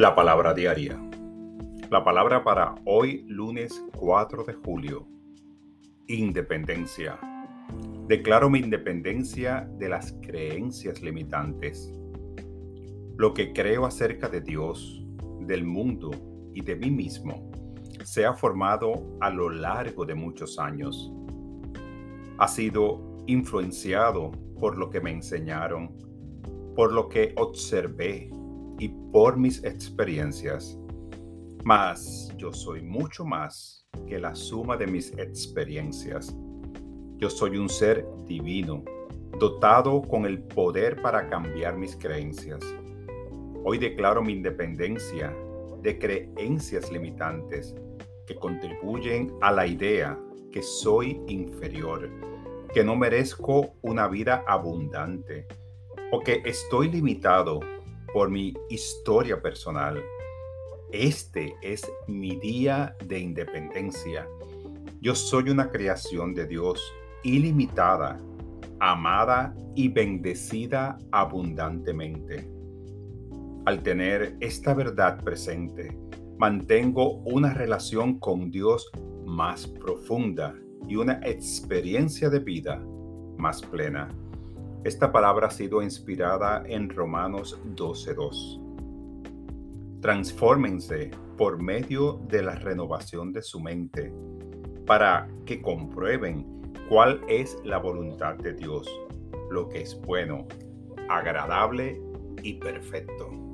La 0.00 0.14
palabra 0.14 0.54
diaria. 0.54 0.98
La 1.90 2.02
palabra 2.02 2.42
para 2.42 2.74
hoy 2.86 3.26
lunes 3.28 3.84
4 3.98 4.44
de 4.44 4.54
julio. 4.54 5.06
Independencia. 6.06 7.20
Declaro 8.06 8.48
mi 8.48 8.60
independencia 8.60 9.68
de 9.76 9.90
las 9.90 10.14
creencias 10.22 11.02
limitantes. 11.02 11.92
Lo 13.18 13.34
que 13.34 13.52
creo 13.52 13.84
acerca 13.84 14.30
de 14.30 14.40
Dios, 14.40 15.04
del 15.40 15.64
mundo 15.64 16.12
y 16.54 16.62
de 16.62 16.76
mí 16.76 16.90
mismo 16.90 17.50
se 18.02 18.24
ha 18.24 18.32
formado 18.32 19.18
a 19.20 19.28
lo 19.28 19.50
largo 19.50 20.06
de 20.06 20.14
muchos 20.14 20.58
años. 20.58 21.12
Ha 22.38 22.48
sido 22.48 23.18
influenciado 23.26 24.30
por 24.58 24.78
lo 24.78 24.88
que 24.88 25.02
me 25.02 25.10
enseñaron, 25.10 25.94
por 26.74 26.90
lo 26.90 27.06
que 27.10 27.34
observé 27.36 28.30
y 28.80 28.88
por 29.12 29.36
mis 29.36 29.62
experiencias. 29.62 30.78
Mas 31.64 32.32
yo 32.38 32.50
soy 32.50 32.80
mucho 32.80 33.26
más 33.26 33.86
que 34.08 34.18
la 34.18 34.34
suma 34.34 34.78
de 34.78 34.86
mis 34.86 35.12
experiencias. 35.18 36.34
Yo 37.18 37.28
soy 37.28 37.58
un 37.58 37.68
ser 37.68 38.06
divino, 38.26 38.82
dotado 39.38 40.00
con 40.00 40.24
el 40.24 40.42
poder 40.42 41.02
para 41.02 41.28
cambiar 41.28 41.76
mis 41.76 41.94
creencias. 41.94 42.60
Hoy 43.64 43.76
declaro 43.76 44.22
mi 44.22 44.32
independencia 44.32 45.36
de 45.82 45.98
creencias 45.98 46.90
limitantes 46.90 47.74
que 48.26 48.34
contribuyen 48.36 49.30
a 49.42 49.52
la 49.52 49.66
idea 49.66 50.18
que 50.50 50.62
soy 50.62 51.20
inferior, 51.28 52.08
que 52.72 52.82
no 52.82 52.96
merezco 52.96 53.74
una 53.82 54.08
vida 54.08 54.42
abundante 54.46 55.46
o 56.12 56.20
que 56.20 56.40
estoy 56.46 56.90
limitado 56.90 57.60
por 58.12 58.30
mi 58.30 58.54
historia 58.68 59.40
personal. 59.40 60.02
Este 60.92 61.54
es 61.62 61.82
mi 62.06 62.36
día 62.36 62.96
de 63.04 63.18
independencia. 63.18 64.26
Yo 65.00 65.14
soy 65.14 65.50
una 65.50 65.70
creación 65.70 66.34
de 66.34 66.46
Dios 66.46 66.80
ilimitada, 67.22 68.18
amada 68.80 69.54
y 69.74 69.88
bendecida 69.88 70.98
abundantemente. 71.12 72.48
Al 73.66 73.82
tener 73.82 74.36
esta 74.40 74.74
verdad 74.74 75.22
presente, 75.22 75.96
mantengo 76.38 77.18
una 77.18 77.54
relación 77.54 78.18
con 78.18 78.50
Dios 78.50 78.90
más 79.26 79.66
profunda 79.66 80.54
y 80.88 80.96
una 80.96 81.20
experiencia 81.22 82.30
de 82.30 82.40
vida 82.40 82.82
más 83.36 83.62
plena. 83.62 84.08
Esta 84.82 85.12
palabra 85.12 85.48
ha 85.48 85.50
sido 85.50 85.82
inspirada 85.82 86.62
en 86.66 86.88
Romanos 86.88 87.60
12.2. 87.76 90.00
Transfórmense 90.00 91.10
por 91.36 91.62
medio 91.62 92.14
de 92.28 92.42
la 92.42 92.54
renovación 92.54 93.30
de 93.30 93.42
su 93.42 93.60
mente 93.60 94.10
para 94.86 95.28
que 95.44 95.60
comprueben 95.60 96.46
cuál 96.88 97.20
es 97.28 97.58
la 97.62 97.76
voluntad 97.76 98.36
de 98.36 98.54
Dios, 98.54 98.88
lo 99.50 99.68
que 99.68 99.82
es 99.82 100.00
bueno, 100.00 100.48
agradable 101.10 102.00
y 102.42 102.54
perfecto. 102.54 103.49